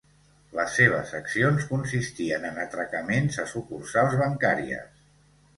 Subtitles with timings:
[0.59, 5.07] Les seves accions consistien en atracaments a sucursals bancàries.